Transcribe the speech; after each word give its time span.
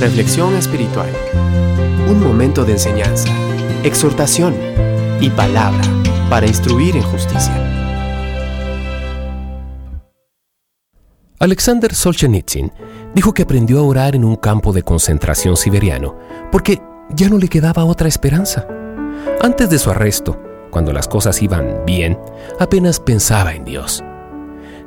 Reflexión 0.00 0.54
espiritual. 0.56 1.10
Un 2.08 2.22
momento 2.22 2.64
de 2.64 2.72
enseñanza, 2.72 3.28
exhortación 3.82 4.54
y 5.20 5.30
palabra 5.30 5.82
para 6.28 6.46
instruir 6.46 6.96
en 6.96 7.02
justicia. 7.02 7.62
Alexander 11.38 11.94
Solzhenitsyn 11.94 12.72
dijo 13.14 13.34
que 13.34 13.42
aprendió 13.42 13.78
a 13.80 13.82
orar 13.82 14.16
en 14.16 14.24
un 14.24 14.36
campo 14.36 14.72
de 14.72 14.82
concentración 14.82 15.56
siberiano 15.56 16.16
porque 16.50 16.80
ya 17.10 17.28
no 17.28 17.38
le 17.38 17.48
quedaba 17.48 17.84
otra 17.84 18.08
esperanza. 18.08 18.66
Antes 19.40 19.70
de 19.70 19.78
su 19.78 19.90
arresto, 19.90 20.40
cuando 20.70 20.92
las 20.92 21.08
cosas 21.08 21.40
iban 21.42 21.82
bien, 21.86 22.18
apenas 22.58 23.00
pensaba 23.00 23.54
en 23.54 23.64
Dios. 23.64 24.02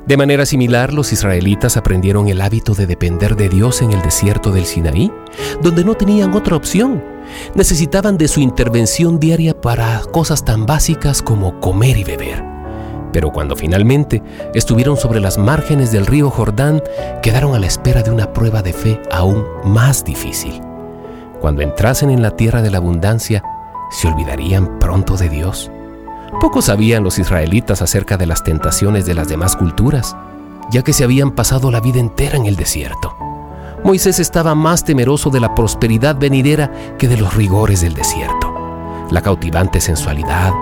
De 0.06 0.16
manera 0.16 0.46
similar, 0.46 0.94
los 0.94 1.12
israelitas 1.12 1.76
aprendieron 1.76 2.28
el 2.28 2.40
hábito 2.40 2.74
de 2.74 2.86
depender 2.86 3.36
de 3.36 3.48
Dios 3.48 3.82
en 3.82 3.92
el 3.92 4.02
desierto 4.02 4.50
del 4.50 4.64
Sinaí, 4.64 5.12
donde 5.62 5.84
no 5.84 5.94
tenían 5.94 6.34
otra 6.34 6.56
opción. 6.56 7.02
Necesitaban 7.54 8.16
de 8.16 8.26
su 8.26 8.40
intervención 8.40 9.20
diaria 9.20 9.60
para 9.60 10.00
cosas 10.10 10.44
tan 10.44 10.66
básicas 10.66 11.22
como 11.22 11.60
comer 11.60 11.98
y 11.98 12.04
beber. 12.04 12.42
Pero 13.12 13.30
cuando 13.30 13.56
finalmente 13.56 14.22
estuvieron 14.54 14.96
sobre 14.96 15.20
las 15.20 15.36
márgenes 15.36 15.92
del 15.92 16.06
río 16.06 16.30
Jordán, 16.30 16.82
quedaron 17.22 17.54
a 17.54 17.58
la 17.58 17.66
espera 17.66 18.02
de 18.02 18.10
una 18.10 18.32
prueba 18.32 18.62
de 18.62 18.72
fe 18.72 19.00
aún 19.10 19.44
más 19.64 20.04
difícil. 20.04 20.60
Cuando 21.40 21.62
entrasen 21.62 22.10
en 22.10 22.22
la 22.22 22.36
tierra 22.36 22.62
de 22.62 22.70
la 22.70 22.78
abundancia, 22.78 23.42
¿se 23.90 24.08
olvidarían 24.08 24.78
pronto 24.78 25.16
de 25.16 25.28
Dios? 25.28 25.70
Poco 26.38 26.62
sabían 26.62 27.02
los 27.02 27.18
israelitas 27.18 27.82
acerca 27.82 28.16
de 28.16 28.26
las 28.26 28.44
tentaciones 28.44 29.04
de 29.06 29.14
las 29.14 29.28
demás 29.28 29.56
culturas, 29.56 30.16
ya 30.70 30.82
que 30.82 30.92
se 30.92 31.04
habían 31.04 31.32
pasado 31.32 31.70
la 31.70 31.80
vida 31.80 31.98
entera 31.98 32.36
en 32.36 32.46
el 32.46 32.56
desierto. 32.56 33.16
Moisés 33.84 34.20
estaba 34.20 34.54
más 34.54 34.84
temeroso 34.84 35.30
de 35.30 35.40
la 35.40 35.54
prosperidad 35.54 36.16
venidera 36.16 36.70
que 36.98 37.08
de 37.08 37.16
los 37.16 37.34
rigores 37.34 37.80
del 37.80 37.94
desierto. 37.94 38.54
La 39.10 39.22
cautivante 39.22 39.80
sensualidad, 39.80 40.52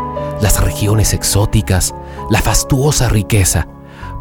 las 0.40 0.62
regiones 0.62 1.12
exóticas, 1.12 1.94
la 2.30 2.40
fastuosa 2.40 3.08
riqueza. 3.08 3.66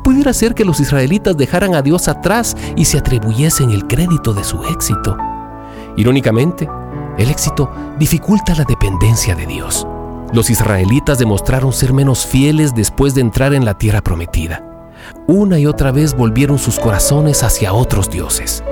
Pudiera 0.04 0.34
ser 0.34 0.54
que 0.54 0.66
los 0.66 0.80
israelitas 0.80 1.38
dejaran 1.38 1.76
a 1.76 1.82
Dios 1.82 2.08
atrás 2.08 2.58
y 2.76 2.86
se 2.86 2.98
atribuyesen 2.98 3.72
el 3.72 3.88
crédito 3.88 4.34
de 4.34 4.44
su 4.44 4.64
éxito. 4.66 5.16
Irónicamente, 5.96 6.68
el 7.18 7.30
éxito 7.30 7.72
dificulta 7.98 8.56
la 8.56 8.64
dependencia 8.64 9.36
de 9.36 9.46
Dios. 9.46 9.88
Los 10.34 10.50
israelitas 10.50 11.20
demostraron 11.20 11.72
ser 11.72 11.94
menos 11.94 12.26
fieles 12.26 12.76
después 12.76 13.16
de 13.16 13.22
entrar 13.22 13.54
en 13.54 13.64
la 13.64 13.78
tierra 13.78 14.02
prometida. 14.02 14.64
Una 15.28 15.58
y 15.58 15.66
otra 15.66 15.92
vez 15.92 16.16
volvieron 16.16 16.58
sus 16.58 16.80
corazones 16.80 17.44
hacia 17.44 17.74
otros 17.74 18.10
dioses. 18.10 18.64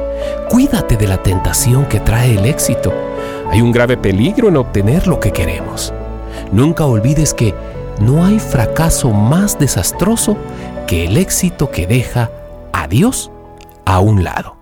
Cuídate 0.49 0.97
de 0.97 1.07
la 1.07 1.21
tentación 1.23 1.85
que 1.85 1.99
trae 1.99 2.35
el 2.35 2.45
éxito. 2.45 2.93
Hay 3.51 3.61
un 3.61 3.71
grave 3.71 3.95
peligro 3.95 4.49
en 4.49 4.57
obtener 4.57 5.07
lo 5.07 5.19
que 5.19 5.31
queremos. 5.31 5.93
Nunca 6.51 6.85
olvides 6.85 7.33
que 7.33 7.53
no 8.01 8.25
hay 8.25 8.39
fracaso 8.39 9.11
más 9.11 9.57
desastroso 9.57 10.37
que 10.87 11.05
el 11.05 11.15
éxito 11.15 11.71
que 11.71 11.87
deja 11.87 12.29
a 12.73 12.87
Dios 12.87 13.31
a 13.85 13.99
un 13.99 14.23
lado. 14.23 14.57